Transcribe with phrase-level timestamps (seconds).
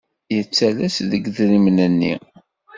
[0.35, 2.15] Yettalas deg yidrimen-nni.